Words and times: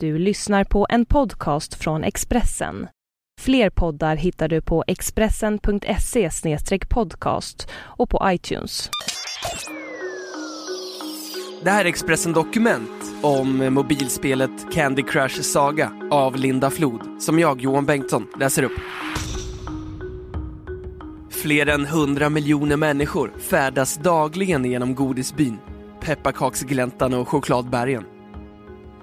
Du 0.00 0.18
lyssnar 0.18 0.64
på 0.64 0.86
en 0.90 1.06
podcast 1.06 1.74
från 1.74 2.04
Expressen. 2.04 2.88
Fler 3.40 3.70
poddar 3.70 4.16
hittar 4.16 4.48
du 4.48 4.60
på 4.60 4.84
expressen.se 4.86 6.30
podcast 6.88 7.68
och 7.74 8.10
på 8.10 8.20
iTunes. 8.24 8.90
Det 11.64 11.70
här 11.70 11.84
är 11.84 11.88
Expressen 11.88 12.32
Dokument 12.32 12.90
om 13.22 13.74
mobilspelet 13.74 14.72
Candy 14.72 15.02
Crush 15.02 15.40
Saga 15.40 15.92
av 16.10 16.36
Linda 16.36 16.70
Flod, 16.70 17.22
som 17.22 17.38
jag, 17.38 17.60
Johan 17.60 17.86
Bengtsson, 17.86 18.26
läser 18.40 18.62
upp. 18.62 18.80
Fler 21.30 21.66
än 21.66 21.84
100 21.84 22.30
miljoner 22.30 22.76
människor 22.76 23.32
färdas 23.38 23.96
dagligen 23.96 24.64
genom 24.64 24.94
godisbyn, 24.94 25.58
pepparkaksgläntan 26.00 27.14
och 27.14 27.28
chokladbergen. 27.28 28.04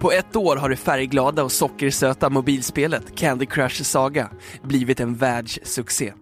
På 0.03 0.11
ett 0.11 0.35
år 0.35 0.55
har 0.55 0.69
det 0.69 0.75
färgglada 0.75 1.43
och 1.43 1.51
sockersöta 1.51 2.29
mobilspelet 2.29 3.15
Candy 3.15 3.45
Crush 3.45 3.83
Saga 3.83 4.29
blivit 4.63 4.99
en 4.99 5.15
världssuccé. 5.15 6.13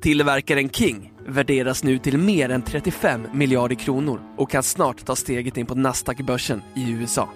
Tillverkaren 0.00 0.70
King 0.70 1.12
värderas 1.26 1.84
nu 1.84 1.98
till 1.98 2.18
mer 2.18 2.48
än 2.48 2.62
35 2.62 3.26
miljarder 3.32 3.74
kronor 3.74 4.20
och 4.36 4.50
kan 4.50 4.62
snart 4.62 5.04
ta 5.04 5.16
steget 5.16 5.56
in 5.56 5.66
på 5.66 5.74
Nasdaq-börsen 5.74 6.62
i 6.74 6.90
USA. 6.90 7.28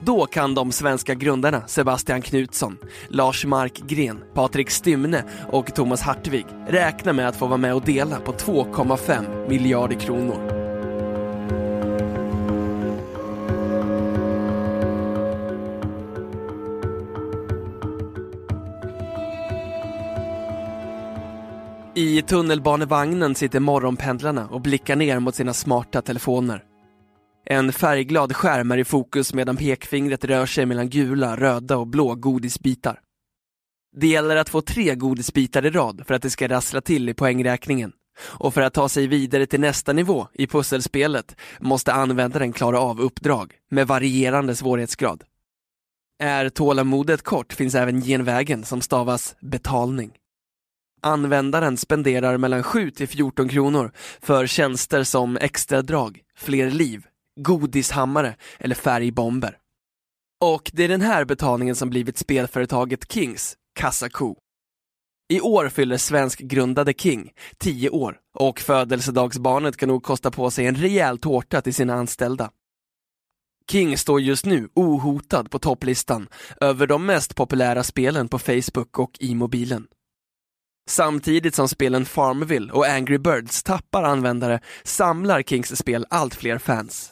Då 0.00 0.26
kan 0.26 0.54
de 0.54 0.72
svenska 0.72 1.14
grundarna 1.14 1.62
Sebastian 1.66 2.22
Knutsson, 2.22 2.78
Lars 3.08 3.46
Markgren, 3.46 4.24
Patrik 4.34 4.70
Stymne 4.70 5.24
och 5.50 5.74
Thomas 5.74 6.02
Hartvig 6.02 6.46
räkna 6.68 7.12
med 7.12 7.28
att 7.28 7.36
få 7.36 7.46
vara 7.46 7.58
med 7.58 7.74
och 7.74 7.84
dela 7.84 8.20
på 8.20 8.32
2,5 8.32 9.48
miljarder 9.48 9.96
kronor. 9.96 10.53
I 21.96 22.22
tunnelbanevagnen 22.22 23.34
sitter 23.34 23.60
morgonpendlarna 23.60 24.48
och 24.48 24.60
blickar 24.60 24.96
ner 24.96 25.20
mot 25.20 25.34
sina 25.34 25.54
smarta 25.54 26.02
telefoner. 26.02 26.64
En 27.46 27.72
färgglad 27.72 28.36
skärm 28.36 28.72
är 28.72 28.78
i 28.78 28.84
fokus 28.84 29.34
medan 29.34 29.56
pekfingret 29.56 30.24
rör 30.24 30.46
sig 30.46 30.66
mellan 30.66 30.90
gula, 30.90 31.36
röda 31.36 31.76
och 31.76 31.86
blå 31.86 32.14
godisbitar. 32.14 33.00
Det 33.96 34.06
gäller 34.06 34.36
att 34.36 34.48
få 34.48 34.60
tre 34.60 34.94
godisbitar 34.94 35.66
i 35.66 35.70
rad 35.70 36.02
för 36.06 36.14
att 36.14 36.22
det 36.22 36.30
ska 36.30 36.48
rassla 36.48 36.80
till 36.80 37.08
i 37.08 37.14
poängräkningen. 37.14 37.92
Och 38.20 38.54
för 38.54 38.60
att 38.60 38.74
ta 38.74 38.88
sig 38.88 39.06
vidare 39.06 39.46
till 39.46 39.60
nästa 39.60 39.92
nivå 39.92 40.28
i 40.32 40.46
pusselspelet 40.46 41.36
måste 41.60 41.92
användaren 41.92 42.52
klara 42.52 42.80
av 42.80 43.00
uppdrag 43.00 43.54
med 43.70 43.86
varierande 43.86 44.56
svårighetsgrad. 44.56 45.24
Är 46.18 46.48
tålamodet 46.48 47.22
kort 47.22 47.52
finns 47.52 47.74
även 47.74 48.00
genvägen 48.00 48.64
som 48.64 48.80
stavas 48.80 49.36
betalning. 49.40 50.12
Användaren 51.04 51.76
spenderar 51.76 52.36
mellan 52.38 52.62
7 52.62 52.90
till 52.90 53.08
14 53.08 53.48
kronor 53.48 53.92
för 54.20 54.46
tjänster 54.46 55.04
som 55.04 55.36
extra 55.36 55.82
drag, 55.82 56.20
fler 56.36 56.70
liv, 56.70 57.06
godishammare 57.40 58.36
eller 58.58 58.74
färgbomber. 58.74 59.58
Och 60.40 60.70
det 60.74 60.84
är 60.84 60.88
den 60.88 61.00
här 61.00 61.24
betalningen 61.24 61.76
som 61.76 61.90
blivit 61.90 62.18
spelföretaget 62.18 63.12
Kings 63.12 63.56
kassako. 63.74 64.36
I 65.28 65.40
år 65.40 65.68
fyller 65.68 65.96
svensk-grundade 65.96 66.92
King 66.92 67.32
10 67.58 67.90
år 67.90 68.16
och 68.38 68.60
födelsedagsbarnet 68.60 69.76
kan 69.76 69.88
nog 69.88 70.02
kosta 70.02 70.30
på 70.30 70.50
sig 70.50 70.66
en 70.66 70.74
rejäl 70.74 71.18
tårta 71.18 71.60
till 71.60 71.74
sina 71.74 71.94
anställda. 71.94 72.50
King 73.70 73.98
står 73.98 74.20
just 74.20 74.46
nu 74.46 74.68
ohotad 74.74 75.50
på 75.50 75.58
topplistan 75.58 76.28
över 76.60 76.86
de 76.86 77.06
mest 77.06 77.36
populära 77.36 77.82
spelen 77.82 78.28
på 78.28 78.38
Facebook 78.38 78.98
och 78.98 79.16
i 79.20 79.34
mobilen. 79.34 79.86
Samtidigt 80.86 81.54
som 81.54 81.68
spelen 81.68 82.04
Farmville 82.04 82.72
och 82.72 82.86
Angry 82.86 83.18
Birds 83.18 83.62
tappar 83.62 84.02
användare 84.02 84.60
samlar 84.82 85.42
Kings 85.42 85.76
spel 85.76 86.06
allt 86.10 86.34
fler 86.34 86.58
fans. 86.58 87.10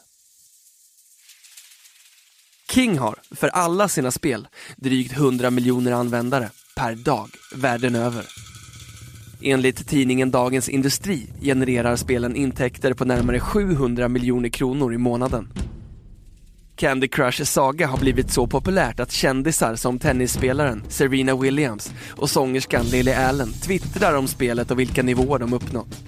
King 2.71 2.97
har, 2.97 3.19
för 3.31 3.47
alla 3.47 3.87
sina 3.87 4.11
spel, 4.11 4.47
drygt 4.77 5.13
100 5.13 5.49
miljoner 5.49 5.91
användare 5.91 6.49
per 6.75 6.95
dag 6.95 7.29
världen 7.55 7.95
över. 7.95 8.25
Enligt 9.41 9.87
tidningen 9.87 10.31
Dagens 10.31 10.69
Industri 10.69 11.27
genererar 11.41 11.95
spelen 11.95 12.35
intäkter 12.35 12.93
på 12.93 13.05
närmare 13.05 13.39
700 13.39 14.07
miljoner 14.07 14.49
kronor 14.49 14.93
i 14.93 14.97
månaden. 14.97 15.49
Candy 16.75 17.07
Crush 17.07 17.43
Saga 17.43 17.87
har 17.87 17.97
blivit 17.97 18.31
så 18.31 18.47
populärt 18.47 18.99
att 18.99 19.11
kändisar 19.11 19.75
som 19.75 19.99
tennisspelaren 19.99 20.83
Serena 20.89 21.35
Williams 21.35 21.91
och 22.09 22.29
sångerskan 22.29 22.85
Lily 22.85 23.11
Allen 23.11 23.53
twittrar 23.53 24.13
om 24.13 24.27
spelet 24.27 24.71
och 24.71 24.79
vilka 24.79 25.03
nivåer 25.03 25.39
de 25.39 25.53
uppnått. 25.53 26.03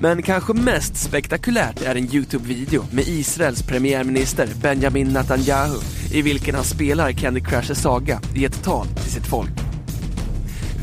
Men 0.00 0.22
kanske 0.22 0.52
mest 0.52 0.96
spektakulärt 0.96 1.82
är 1.82 1.94
en 1.94 2.08
Youtube-video 2.08 2.84
med 2.92 3.08
Israels 3.08 3.62
premiärminister 3.62 4.48
Benjamin 4.62 5.12
Netanyahu 5.12 5.78
i 6.12 6.22
vilken 6.22 6.54
han 6.54 6.64
spelar 6.64 7.12
Candy 7.12 7.40
Crush 7.40 7.72
Saga 7.72 8.20
i 8.34 8.44
ett 8.44 8.64
tal 8.64 8.86
till 8.86 9.12
sitt 9.12 9.26
folk. 9.26 9.52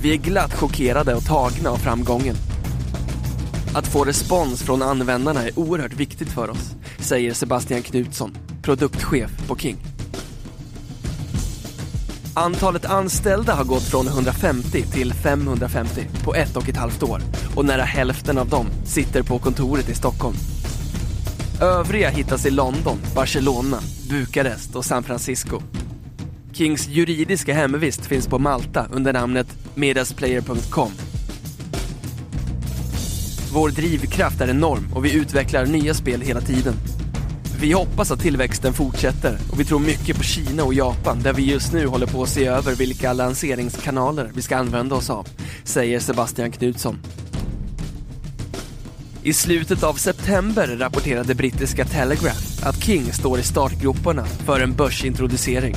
Vi 0.01 0.13
är 0.13 0.17
glatt 0.17 0.53
chockerade 0.53 1.15
och 1.15 1.25
tagna 1.25 1.69
av 1.69 1.77
framgången. 1.77 2.35
Att 3.75 3.87
få 3.87 4.03
respons 4.03 4.61
från 4.61 4.81
användarna 4.81 5.43
är 5.43 5.59
oerhört 5.59 5.93
viktigt 5.93 6.29
för 6.29 6.49
oss, 6.49 6.75
säger 6.99 7.33
Sebastian 7.33 7.81
Knutsson, 7.81 8.37
produktchef 8.61 9.47
på 9.47 9.55
King. 9.55 9.77
Antalet 12.33 12.85
anställda 12.85 13.53
har 13.53 13.63
gått 13.63 13.83
från 13.83 14.07
150 14.07 14.81
till 14.81 15.13
550 15.13 16.01
på 16.23 16.35
ett 16.35 16.57
och 16.57 16.69
ett 16.69 16.77
halvt 16.77 17.03
år 17.03 17.21
och 17.55 17.65
nära 17.65 17.83
hälften 17.83 18.37
av 18.37 18.49
dem 18.49 18.67
sitter 18.85 19.23
på 19.23 19.39
kontoret 19.39 19.89
i 19.89 19.95
Stockholm. 19.95 20.35
Övriga 21.61 22.09
hittas 22.09 22.45
i 22.45 22.49
London, 22.49 22.97
Barcelona, 23.15 23.79
Bukarest 24.09 24.75
och 24.75 24.85
San 24.85 25.03
Francisco. 25.03 25.61
Kings 26.53 26.87
juridiska 26.87 27.53
hemvist 27.53 28.05
finns 28.05 28.27
på 28.27 28.39
Malta 28.39 28.85
under 28.91 29.13
namnet 29.13 29.47
medasplayer.com. 29.75 30.91
Vår 33.53 33.69
drivkraft 33.69 34.41
är 34.41 34.49
enorm 34.49 34.93
och 34.93 35.05
vi 35.05 35.15
utvecklar 35.15 35.65
nya 35.65 35.93
spel 35.93 36.21
hela 36.21 36.41
tiden. 36.41 36.73
Vi 37.61 37.71
hoppas 37.71 38.11
att 38.11 38.19
tillväxten 38.19 38.73
fortsätter 38.73 39.37
och 39.51 39.59
vi 39.59 39.65
tror 39.65 39.79
mycket 39.79 40.17
på 40.17 40.23
Kina 40.23 40.63
och 40.63 40.73
Japan 40.73 41.21
där 41.23 41.33
vi 41.33 41.51
just 41.51 41.73
nu 41.73 41.87
håller 41.87 42.07
på 42.07 42.23
att 42.23 42.29
se 42.29 42.45
över 42.45 42.75
vilka 42.75 43.13
lanseringskanaler 43.13 44.31
vi 44.33 44.41
ska 44.41 44.57
använda 44.57 44.95
oss 44.95 45.09
av, 45.09 45.27
säger 45.63 45.99
Sebastian 45.99 46.51
Knutsson. 46.51 46.99
I 49.23 49.33
slutet 49.33 49.83
av 49.83 49.93
september 49.93 50.67
rapporterade 50.67 51.35
brittiska 51.35 51.85
Telegraph 51.85 52.67
att 52.67 52.83
King 52.83 53.13
står 53.13 53.39
i 53.39 53.43
startgroparna 53.43 54.25
för 54.25 54.59
en 54.59 54.73
börsintroducering. 54.73 55.75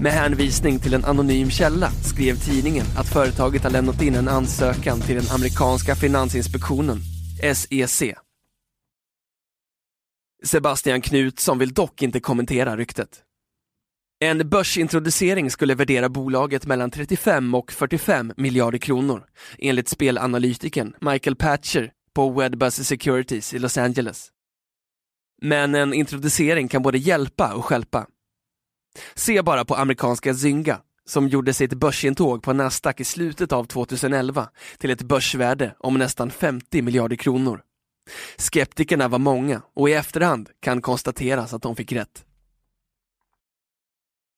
Med 0.00 0.12
hänvisning 0.12 0.78
till 0.78 0.94
en 0.94 1.04
anonym 1.04 1.50
källa 1.50 1.90
skrev 1.90 2.36
tidningen 2.36 2.86
att 2.96 3.08
företaget 3.08 3.62
har 3.62 3.70
lämnat 3.70 4.02
in 4.02 4.14
en 4.14 4.28
ansökan 4.28 5.00
till 5.00 5.16
den 5.16 5.30
amerikanska 5.30 5.94
finansinspektionen, 5.94 7.00
SEC. 7.54 8.25
Sebastian 10.44 11.00
Knutsson 11.00 11.58
vill 11.58 11.74
dock 11.74 12.02
inte 12.02 12.20
kommentera 12.20 12.76
ryktet. 12.76 13.22
En 14.20 14.48
börsintroducering 14.48 15.50
skulle 15.50 15.74
värdera 15.74 16.08
bolaget 16.08 16.66
mellan 16.66 16.90
35 16.90 17.54
och 17.54 17.72
45 17.72 18.32
miljarder 18.36 18.78
kronor, 18.78 19.26
enligt 19.58 19.88
spelanalytikern 19.88 20.94
Michael 21.00 21.36
Patcher 21.36 21.92
på 22.14 22.30
Wedbus 22.30 22.74
Securities 22.74 23.54
i 23.54 23.58
Los 23.58 23.78
Angeles. 23.78 24.30
Men 25.42 25.74
en 25.74 25.94
introducering 25.94 26.68
kan 26.68 26.82
både 26.82 26.98
hjälpa 26.98 27.54
och 27.54 27.64
skälpa. 27.64 28.06
Se 29.14 29.42
bara 29.42 29.64
på 29.64 29.74
amerikanska 29.74 30.34
Zynga, 30.34 30.80
som 31.06 31.28
gjorde 31.28 31.54
sitt 31.54 31.74
börsintåg 31.74 32.42
på 32.42 32.52
Nasdaq 32.52 33.00
i 33.00 33.04
slutet 33.04 33.52
av 33.52 33.64
2011 33.64 34.48
till 34.78 34.90
ett 34.90 35.02
börsvärde 35.02 35.74
om 35.78 35.94
nästan 35.94 36.30
50 36.30 36.82
miljarder 36.82 37.16
kronor. 37.16 37.60
Skeptikerna 38.36 39.08
var 39.08 39.18
många 39.18 39.62
och 39.74 39.88
i 39.88 39.92
efterhand 39.92 40.50
kan 40.60 40.80
konstateras 40.80 41.54
att 41.54 41.62
de 41.62 41.76
fick 41.76 41.92
rätt. 41.92 42.24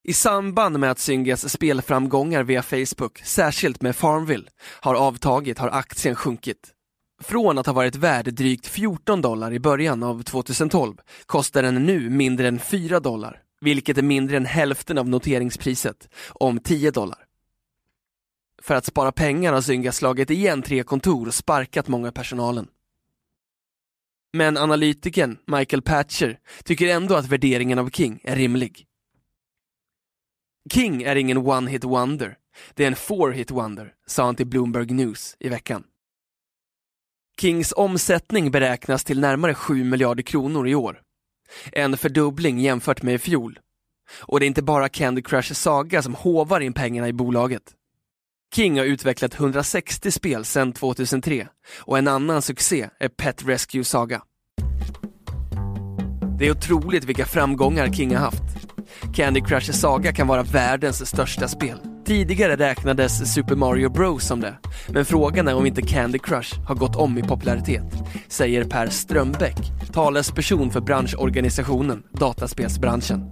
I 0.05 0.12
samband 0.12 0.79
med 0.79 0.91
att 0.91 0.99
Zyngas 0.99 1.53
spelframgångar 1.53 2.43
via 2.43 2.62
Facebook, 2.62 3.20
särskilt 3.25 3.82
med 3.82 3.97
Farmville, 3.97 4.49
har 4.81 4.94
avtagit 4.94 5.59
har 5.59 5.69
aktien 5.69 6.15
sjunkit. 6.15 6.75
Från 7.23 7.59
att 7.59 7.67
ha 7.67 7.73
varit 7.73 7.97
värd 7.97 8.35
drygt 8.35 8.67
14 8.67 9.20
dollar 9.20 9.53
i 9.53 9.59
början 9.59 10.03
av 10.03 10.23
2012 10.23 10.97
kostar 11.26 11.62
den 11.62 11.87
nu 11.87 12.11
mindre 12.11 12.49
än 12.49 12.59
4 12.59 13.00
dollar, 13.00 13.43
vilket 13.61 13.99
är 13.99 14.03
mindre 14.03 14.37
än 14.37 14.47
hälften 14.47 14.99
av 14.99 15.09
noteringspriset, 15.09 16.09
om 16.29 16.61
10 16.61 16.91
dollar. 16.91 17.19
För 18.62 18.75
att 18.75 18.85
spara 18.85 19.12
pengar 19.12 19.53
har 19.53 19.61
Zynga 19.61 19.93
slagit 19.93 20.31
igen 20.31 20.62
tre 20.62 20.82
kontor 20.82 21.26
och 21.26 21.35
sparkat 21.35 21.88
många 21.88 22.12
personalen. 22.12 22.69
Men 24.32 24.56
analytikern 24.56 25.38
Michael 25.46 25.82
Patcher 25.82 26.38
tycker 26.64 26.88
ändå 26.88 27.14
att 27.14 27.28
värderingen 27.28 27.78
av 27.78 27.90
King 27.90 28.20
är 28.25 28.36
rimlig. 28.36 28.84
King 30.72 31.02
är 31.02 31.16
ingen 31.16 31.38
one-hit 31.38 31.84
wonder. 31.84 32.36
Det 32.75 32.84
är 32.84 32.88
en 32.88 32.96
four-hit 32.96 33.50
wonder, 33.50 33.94
sa 34.06 34.25
han 34.25 34.36
till 34.36 34.46
Bloomberg 34.46 34.86
News 34.86 35.36
i 35.40 35.48
veckan. 35.48 35.84
Kings 37.40 37.72
omsättning 37.76 38.50
beräknas 38.50 39.04
till 39.04 39.20
närmare 39.20 39.54
7 39.54 39.84
miljarder 39.84 40.22
kronor 40.22 40.69
i 40.69 40.74
år. 40.74 41.02
En 41.72 41.96
fördubbling 41.96 42.58
jämfört 42.58 43.02
med 43.02 43.14
i 43.14 43.19
fjol. 43.19 43.58
Och 44.20 44.40
det 44.40 44.46
är 44.46 44.48
inte 44.48 44.62
bara 44.62 44.88
Candy 44.88 45.22
Crush 45.22 45.52
Saga 45.52 46.02
som 46.02 46.14
hovar 46.14 46.60
in 46.60 46.72
pengarna 46.72 47.08
i 47.08 47.12
bolaget. 47.12 47.74
King 48.54 48.78
har 48.78 48.84
utvecklat 48.84 49.34
160 49.34 50.10
spel 50.10 50.44
sedan 50.44 50.72
2003 50.72 51.48
och 51.80 51.98
en 51.98 52.08
annan 52.08 52.42
succé 52.42 52.88
är 53.00 53.08
Pet 53.08 53.46
Rescue 53.46 53.84
Saga. 53.84 54.22
Det 56.38 56.46
är 56.46 56.50
otroligt 56.50 57.04
vilka 57.04 57.26
framgångar 57.26 57.92
King 57.92 58.16
har 58.16 58.24
haft. 58.24 58.42
Candy 59.14 59.40
Crush 59.40 59.72
Saga 59.72 60.12
kan 60.12 60.26
vara 60.26 60.42
världens 60.42 61.08
största 61.08 61.48
spel. 61.48 61.78
Tidigare 62.04 62.56
räknades 62.56 63.34
Super 63.34 63.56
Mario 63.56 63.88
Bros 63.88 64.26
som 64.26 64.40
det, 64.40 64.58
men 64.88 65.04
frågan 65.04 65.48
är 65.48 65.54
om 65.54 65.66
inte 65.66 65.82
Candy 65.82 66.18
Crush 66.18 66.60
har 66.60 66.74
gått 66.74 66.96
om 66.96 67.18
i 67.18 67.22
popularitet, 67.22 67.94
säger 68.28 68.64
Per 68.64 68.88
Strömbäck, 68.88 69.58
talesperson 69.92 70.70
för 70.70 70.80
branschorganisationen 70.80 72.02
Dataspelsbranschen. 72.12 73.30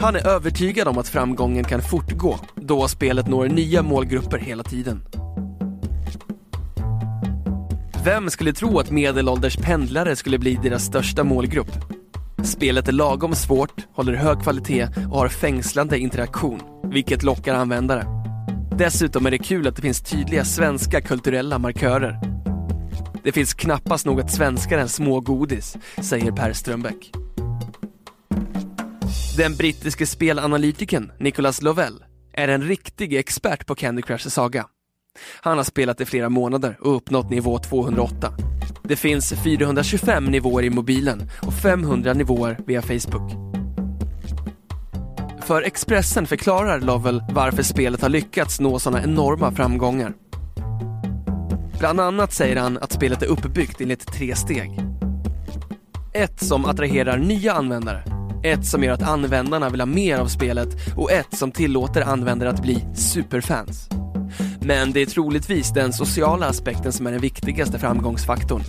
Han 0.00 0.16
är 0.16 0.26
övertygad 0.26 0.88
om 0.88 0.98
att 0.98 1.08
framgången 1.08 1.64
kan 1.64 1.82
fortgå 1.82 2.38
då 2.70 2.88
spelet 2.88 3.28
når 3.28 3.48
nya 3.48 3.82
målgrupper 3.82 4.38
hela 4.38 4.62
tiden. 4.62 5.02
Vem 8.04 8.30
skulle 8.30 8.52
tro 8.52 8.78
att 8.78 8.90
medelålders 8.90 9.56
pendlare 9.56 10.16
skulle 10.16 10.38
bli 10.38 10.58
deras 10.62 10.84
största 10.84 11.24
målgrupp? 11.24 11.70
Spelet 12.44 12.88
är 12.88 12.92
lagom 12.92 13.34
svårt, 13.34 13.86
håller 13.94 14.14
hög 14.14 14.42
kvalitet 14.42 14.88
och 15.10 15.18
har 15.18 15.28
fängslande 15.28 15.98
interaktion, 15.98 16.60
vilket 16.92 17.22
lockar 17.22 17.54
användare. 17.54 18.06
Dessutom 18.78 19.26
är 19.26 19.30
det 19.30 19.38
kul 19.38 19.68
att 19.68 19.76
det 19.76 19.82
finns 19.82 20.00
tydliga 20.00 20.44
svenska 20.44 21.00
kulturella 21.00 21.58
markörer. 21.58 22.20
Det 23.22 23.32
finns 23.32 23.54
knappast 23.54 24.06
något 24.06 24.30
svenskare 24.30 24.80
än 24.80 24.88
smågodis, 24.88 25.76
säger 26.00 26.32
Per 26.32 26.52
Strömbäck. 26.52 27.12
Den 29.36 29.56
brittiske 29.56 30.06
spelanalytikern 30.06 31.12
Nicholas 31.18 31.62
Lovell 31.62 32.04
är 32.40 32.48
en 32.48 32.62
riktig 32.62 33.14
expert 33.14 33.66
på 33.66 33.74
Candy 33.74 34.02
Crush 34.02 34.28
Saga. 34.28 34.66
Han 35.40 35.56
har 35.56 35.64
spelat 35.64 36.00
i 36.00 36.04
flera 36.04 36.28
månader 36.28 36.78
och 36.80 36.96
uppnått 36.96 37.30
nivå 37.30 37.58
208. 37.58 38.32
Det 38.82 38.96
finns 38.96 39.32
425 39.44 40.24
nivåer 40.24 40.62
i 40.62 40.70
mobilen 40.70 41.30
och 41.42 41.54
500 41.54 42.12
nivåer 42.12 42.58
via 42.66 42.82
Facebook. 42.82 43.32
För 45.42 45.62
Expressen 45.62 46.26
förklarar 46.26 46.80
Lovell 46.80 47.22
varför 47.32 47.62
spelet 47.62 48.02
har 48.02 48.08
lyckats 48.08 48.60
nå 48.60 48.78
sådana 48.78 49.02
enorma 49.02 49.52
framgångar. 49.52 50.14
Bland 51.78 52.00
annat 52.00 52.32
säger 52.32 52.56
han 52.56 52.78
att 52.78 52.92
spelet 52.92 53.22
är 53.22 53.26
uppbyggt 53.26 53.80
enligt 53.80 54.06
tre 54.06 54.36
steg. 54.36 54.80
Ett 56.14 56.44
som 56.44 56.64
attraherar 56.64 57.18
nya 57.18 57.52
användare, 57.52 58.19
ett 58.42 58.66
som 58.66 58.84
gör 58.84 58.92
att 58.92 59.02
användarna 59.02 59.68
vill 59.68 59.80
ha 59.80 59.86
mer 59.86 60.18
av 60.18 60.26
spelet 60.26 60.68
och 60.96 61.12
ett 61.12 61.36
som 61.36 61.52
tillåter 61.52 62.02
användare 62.02 62.50
att 62.50 62.62
bli 62.62 62.84
superfans. 62.94 63.88
Men 64.60 64.92
det 64.92 65.00
är 65.00 65.06
troligtvis 65.06 65.70
den 65.70 65.92
sociala 65.92 66.46
aspekten 66.46 66.92
som 66.92 67.06
är 67.06 67.12
den 67.12 67.20
viktigaste 67.20 67.78
framgångsfaktorn. 67.78 68.62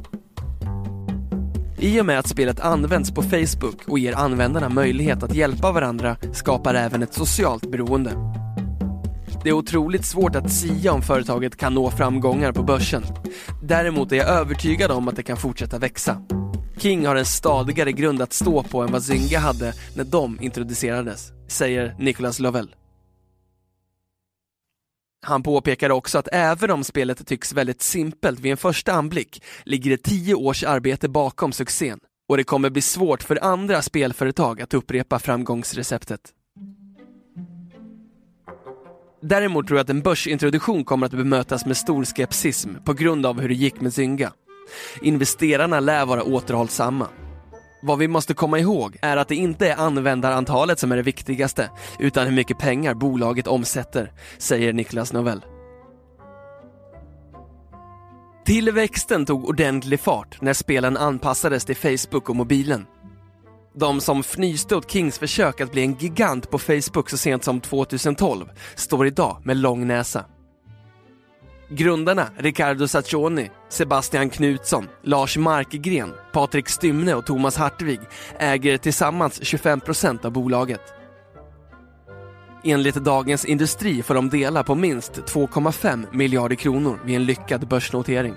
I 1.79 2.01
och 2.01 2.05
med 2.05 2.19
att 2.19 2.27
spelet 2.27 2.59
används 2.59 3.11
på 3.11 3.21
Facebook 3.21 3.77
och 3.87 3.99
ger 3.99 4.13
användarna 4.13 4.69
möjlighet 4.69 5.23
att 5.23 5.35
hjälpa 5.35 5.71
varandra 5.71 6.17
skapar 6.33 6.75
även 6.75 7.03
ett 7.03 7.13
socialt 7.13 7.71
beroende. 7.71 8.11
Det 9.43 9.49
är 9.49 9.53
otroligt 9.53 10.05
svårt 10.05 10.35
att 10.35 10.51
sia 10.51 10.93
om 10.93 11.01
företaget 11.01 11.57
kan 11.57 11.73
nå 11.73 11.91
framgångar 11.91 12.51
på 12.51 12.63
börsen. 12.63 13.03
Däremot 13.63 14.11
är 14.11 14.15
jag 14.15 14.27
övertygad 14.27 14.91
om 14.91 15.07
att 15.07 15.15
det 15.15 15.23
kan 15.23 15.37
fortsätta 15.37 15.77
växa. 15.77 16.17
King 16.81 17.05
har 17.05 17.15
en 17.15 17.25
stadigare 17.25 17.91
grund 17.91 18.21
att 18.21 18.33
stå 18.33 18.63
på 18.63 18.81
än 18.81 18.91
vad 18.91 19.03
Zynga 19.03 19.39
hade 19.39 19.73
när 19.95 20.03
de 20.03 20.41
introducerades, 20.41 21.31
säger 21.47 21.95
Nicholas 21.99 22.39
Lovell. 22.39 22.75
Han 25.25 25.43
påpekar 25.43 25.89
också 25.89 26.17
att 26.17 26.27
även 26.31 26.71
om 26.71 26.83
spelet 26.83 27.27
tycks 27.27 27.53
väldigt 27.53 27.81
simpelt 27.81 28.39
vid 28.39 28.51
en 28.51 28.57
första 28.57 28.93
anblick 28.93 29.43
ligger 29.63 29.91
det 29.91 29.97
tio 29.97 30.35
års 30.35 30.63
arbete 30.63 31.09
bakom 31.09 31.51
succén 31.51 31.99
och 32.29 32.37
det 32.37 32.43
kommer 32.43 32.69
bli 32.69 32.81
svårt 32.81 33.23
för 33.23 33.43
andra 33.43 33.81
spelföretag 33.81 34.61
att 34.61 34.73
upprepa 34.73 35.19
framgångsreceptet. 35.19 36.21
Däremot 39.21 39.67
tror 39.67 39.77
jag 39.77 39.83
att 39.83 39.89
en 39.89 40.01
börsintroduktion 40.01 40.85
kommer 40.85 41.05
att 41.05 41.11
bemötas 41.11 41.65
med 41.65 41.77
stor 41.77 42.03
skepsism 42.03 42.69
på 42.85 42.93
grund 42.93 43.25
av 43.25 43.41
hur 43.41 43.49
det 43.49 43.55
gick 43.55 43.81
med 43.81 43.93
Zynga. 43.93 44.33
Investerarna 45.01 45.79
lär 45.79 46.05
vara 46.05 46.23
återhållsamma. 46.23 47.07
Vad 47.83 47.99
vi 47.99 48.07
måste 48.07 48.33
komma 48.33 48.59
ihåg 48.59 48.97
är 49.01 49.17
att 49.17 49.27
det 49.27 49.35
inte 49.35 49.67
är 49.67 49.75
användarantalet 49.75 50.79
som 50.79 50.91
är 50.91 50.95
det 50.95 51.01
viktigaste, 51.01 51.69
utan 51.99 52.25
hur 52.25 52.33
mycket 52.33 52.57
pengar 52.57 52.93
bolaget 52.93 53.47
omsätter, 53.47 54.11
säger 54.37 54.73
Niklas 54.73 55.13
Novell. 55.13 55.41
Tillväxten 58.45 59.25
tog 59.25 59.49
ordentlig 59.49 59.99
fart 59.99 60.41
när 60.41 60.53
spelen 60.53 60.97
anpassades 60.97 61.65
till 61.65 61.75
Facebook 61.75 62.29
och 62.29 62.35
mobilen. 62.35 62.85
De 63.75 64.01
som 64.01 64.19
fnyste 64.19 64.75
åt 64.75 64.91
Kings 64.91 65.19
försök 65.19 65.61
att 65.61 65.71
bli 65.71 65.81
en 65.81 65.93
gigant 65.93 66.49
på 66.49 66.59
Facebook 66.59 67.09
så 67.09 67.17
sent 67.17 67.43
som 67.43 67.61
2012 67.61 68.45
står 68.75 69.07
idag 69.07 69.41
med 69.43 69.57
lång 69.57 69.87
näsa. 69.87 70.25
Grundarna 71.73 72.29
Riccardo 72.37 72.87
Saccioni, 72.87 73.49
Sebastian 73.69 74.29
Knutsson, 74.29 74.87
Lars 75.03 75.37
Markgren, 75.37 76.13
Patrik 76.31 76.69
Stymne 76.69 77.15
och 77.15 77.25
Thomas 77.25 77.57
Hartvig 77.57 77.99
äger 78.39 78.77
tillsammans 78.77 79.41
25% 79.41 80.25
av 80.25 80.31
bolaget. 80.31 80.81
Enligt 82.63 82.95
Dagens 82.95 83.45
Industri 83.45 84.03
får 84.03 84.15
de 84.15 84.29
dela 84.29 84.63
på 84.63 84.75
minst 84.75 85.11
2,5 85.11 86.05
miljarder 86.11 86.55
kronor 86.55 86.99
vid 87.05 87.15
en 87.15 87.25
lyckad 87.25 87.67
börsnotering. 87.67 88.33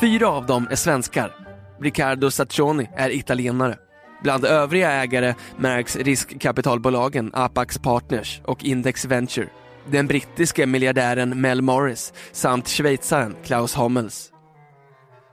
Fyra 0.00 0.28
av 0.28 0.46
dem 0.46 0.68
är 0.70 0.76
svenskar. 0.76 1.36
Riccardo 1.80 2.30
Saccioni 2.30 2.90
är 2.96 3.10
italienare. 3.10 3.78
Bland 4.22 4.44
övriga 4.44 4.90
ägare 4.90 5.34
märks 5.56 5.96
riskkapitalbolagen 5.96 7.30
Apax 7.34 7.78
Partners 7.78 8.40
och 8.44 8.64
Index 8.64 9.04
Venture 9.04 9.48
den 9.90 10.06
brittiske 10.06 10.66
miljardären 10.66 11.40
Mel 11.40 11.62
Morris 11.62 12.12
samt 12.32 12.68
schweizaren 12.68 13.36
Klaus 13.44 13.74
Hommels. 13.74 14.32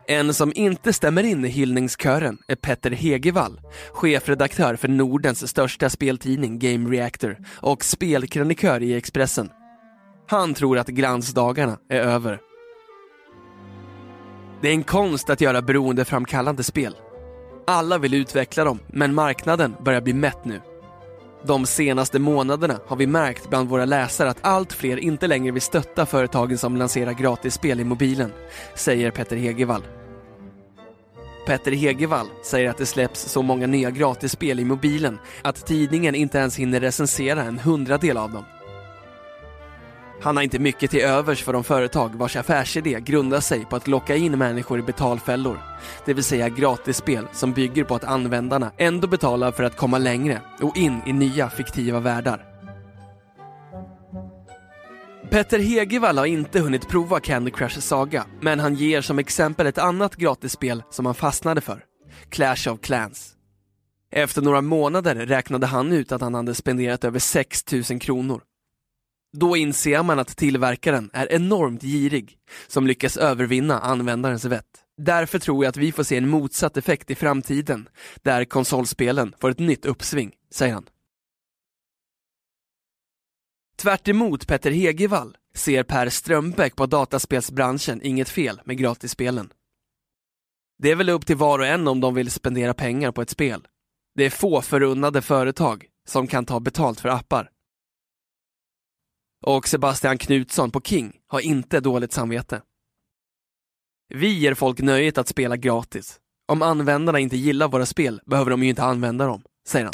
En 0.08 0.34
som 0.34 0.52
inte 0.56 0.94
stämmer 0.94 1.24
in 1.24 1.46
i 1.46 1.48
hyllningskören 1.48 2.38
är 2.48 2.56
Petter 2.56 2.92
Hegevall, 2.92 3.62
chefredaktör 3.92 4.76
för 4.76 4.88
Nordens 4.88 5.50
största 5.50 5.90
speltidning 5.90 6.60
Game 6.60 6.90
Reactor 6.90 7.38
och 7.56 7.84
spelkrönikör 7.84 8.84
i 8.84 8.96
Expressen. 8.96 9.50
Han 10.28 10.54
tror 10.54 10.78
att 10.78 10.88
glansdagarna 10.88 11.78
är 11.90 12.00
över. 12.00 12.40
Det 14.62 14.68
är 14.68 14.74
en 14.74 14.84
konst 14.84 15.30
att 15.30 15.42
göra 15.42 15.62
beroendeframkallande 15.62 16.64
spel. 16.64 16.96
Alla 17.68 17.98
vill 17.98 18.14
utveckla 18.14 18.64
dem, 18.64 18.80
men 18.88 19.14
marknaden 19.14 19.76
börjar 19.86 20.02
bli 20.02 20.14
mätt 20.14 20.46
nu. 20.46 20.62
De 21.44 21.66
senaste 21.66 22.20
månaderna 22.20 22.80
har 22.88 22.96
vi 22.96 23.08
märkt 23.08 23.50
bland 23.50 23.70
våra 23.70 23.86
läsare 23.86 24.30
att 24.30 24.38
allt 24.42 24.74
fler 24.74 24.98
inte 24.98 25.28
längre 25.28 25.52
vill 25.52 25.62
stötta 25.62 26.06
företagen 26.06 26.58
som 26.58 26.78
lanserar 26.78 27.14
gratisspel 27.14 27.80
i 27.80 27.84
mobilen, 27.84 28.34
säger 28.76 29.12
Petter 29.12 29.36
Hegevall. 29.36 29.84
Petter 31.48 31.72
Hegevall 31.72 32.28
säger 32.44 32.70
att 32.70 32.78
det 32.78 32.86
släpps 32.86 33.22
så 33.22 33.42
många 33.42 33.68
nya 33.68 33.92
gratisspel 33.92 34.60
i 34.60 34.66
mobilen 34.66 35.20
att 35.42 35.66
tidningen 35.66 36.16
inte 36.16 36.38
ens 36.38 36.56
hinner 36.56 36.80
recensera 36.80 37.44
en 37.44 37.60
hundradel 37.60 38.18
av 38.18 38.32
dem. 38.32 38.44
Han 40.22 40.36
har 40.36 40.44
inte 40.44 40.60
mycket 40.60 40.92
till 40.92 41.02
övers 41.02 41.44
för 41.44 41.54
de 41.54 41.64
företag 41.64 42.16
vars 42.16 42.36
affärsidé 42.36 43.00
grundar 43.00 43.40
sig 43.40 43.66
på 43.66 43.76
att 43.76 43.88
locka 43.88 44.16
in 44.16 44.38
människor 44.38 44.80
i 44.80 44.82
betalfällor. 44.82 45.60
Det 46.06 46.14
vill 46.14 46.24
säga 46.24 46.50
gratisspel 46.50 47.28
som 47.34 47.54
bygger 47.54 47.84
på 47.84 47.96
att 47.96 48.04
användarna 48.04 48.72
ändå 48.78 49.08
betalar 49.08 49.52
för 49.52 49.64
att 49.64 49.78
komma 49.78 49.98
längre 49.98 50.42
och 50.62 50.78
in 50.78 51.02
i 51.06 51.14
nya 51.14 51.50
fiktiva 51.50 52.00
världar. 52.00 52.46
Petter 55.30 55.60
Hegevall 55.60 56.18
har 56.18 56.26
inte 56.26 56.60
hunnit 56.60 56.88
prova 56.88 57.20
Candy 57.20 57.52
Crush 57.52 57.80
Saga, 57.80 58.26
men 58.42 58.60
han 58.60 58.76
ger 58.76 59.02
som 59.02 59.20
exempel 59.20 59.68
ett 59.68 59.78
annat 59.78 60.16
gratisspel 60.16 60.84
som 60.90 61.06
han 61.06 61.16
fastnade 61.16 61.62
för. 61.62 61.84
Clash 62.30 62.72
of 62.72 62.80
Clans. 62.82 63.34
Efter 64.12 64.42
några 64.42 64.62
månader 64.62 65.16
räknade 65.16 65.68
han 65.68 65.94
ut 65.94 66.12
att 66.12 66.22
han 66.22 66.34
hade 66.34 66.56
spenderat 66.56 67.04
över 67.04 67.20
6 67.20 67.72
000 67.72 68.00
kronor 68.00 68.42
då 69.40 69.58
inser 69.58 70.04
man 70.04 70.20
att 70.20 70.38
tillverkaren 70.38 71.10
är 71.14 71.32
enormt 71.32 71.82
girig, 71.82 72.38
som 72.68 72.88
lyckas 72.88 73.18
övervinna 73.18 73.80
användarens 73.80 74.46
vett. 74.46 74.84
Därför 74.98 75.40
tror 75.40 75.64
jag 75.64 75.70
att 75.70 75.78
vi 75.78 75.92
får 75.92 76.04
se 76.04 76.18
en 76.18 76.30
motsatt 76.30 76.78
effekt 76.78 77.12
i 77.12 77.16
framtiden, 77.16 77.90
där 78.16 78.46
konsolspelen 78.46 79.34
får 79.42 79.50
ett 79.50 79.60
nytt 79.60 79.86
uppsving, 79.86 80.32
säger 80.52 80.74
han. 80.74 80.86
Tvärt 83.78 84.08
emot 84.08 84.48
Petter 84.48 84.72
Hegevall 84.72 85.38
ser 85.56 85.84
Per 85.84 86.10
Strömbäck 86.10 86.76
på 86.76 86.86
dataspelsbranschen 86.86 88.02
inget 88.04 88.30
fel 88.30 88.62
med 88.66 88.78
gratisspelen. 88.78 89.50
Det 90.80 90.92
är 90.92 90.96
väl 90.96 91.10
upp 91.10 91.26
till 91.26 91.36
var 91.36 91.60
och 91.60 91.68
en 91.68 91.88
om 91.88 92.00
de 92.00 92.16
vill 92.16 92.32
spendera 92.32 92.74
pengar 92.74 93.12
på 93.12 93.22
ett 93.22 93.30
spel. 93.30 93.68
Det 94.16 94.26
är 94.26 94.30
få 94.30 94.62
förunnade 94.62 95.22
företag 95.22 95.86
som 96.08 96.28
kan 96.28 96.46
ta 96.46 96.60
betalt 96.60 97.00
för 97.00 97.10
appar. 97.10 97.50
Och 99.46 99.68
Sebastian 99.68 100.18
Knutsson 100.18 100.72
på 100.72 100.82
King 100.82 101.14
har 101.28 101.40
inte 101.40 101.80
dåligt 101.80 102.12
samvete. 102.12 102.62
Vi 104.14 104.34
ger 104.34 104.54
folk 104.54 104.82
nöjet 104.82 105.18
att 105.18 105.28
spela 105.28 105.58
gratis. 105.58 106.20
Om 106.48 106.62
användarna 106.62 107.20
inte 107.20 107.38
gillar 107.38 107.68
våra 107.68 107.86
spel 107.86 108.22
behöver 108.26 108.52
de 108.52 108.64
ju 108.64 108.70
inte 108.70 108.84
använda 108.84 109.26
dem, 109.26 109.42
säger 109.68 109.86
han. 109.86 109.94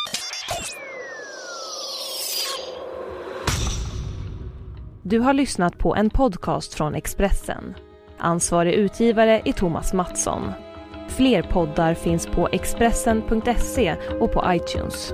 Du 5.03 5.19
har 5.19 5.33
lyssnat 5.33 5.77
på 5.77 5.95
en 5.95 6.09
podcast 6.09 6.73
från 6.73 6.95
Expressen. 6.95 7.73
Ansvarig 8.17 8.73
utgivare 8.73 9.41
är 9.45 9.51
Thomas 9.51 9.93
Mattsson. 9.93 10.51
Fler 11.07 11.43
poddar 11.43 11.93
finns 11.93 12.27
på 12.27 12.50
Expressen.se 12.51 13.95
och 14.19 14.31
på 14.31 14.43
iTunes. 14.47 15.13